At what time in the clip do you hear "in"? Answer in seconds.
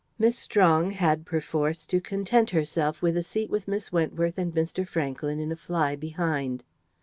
5.39-5.51